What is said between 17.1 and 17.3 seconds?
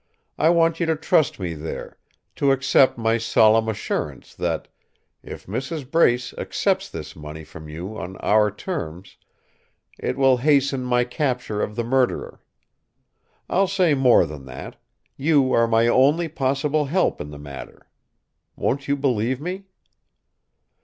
in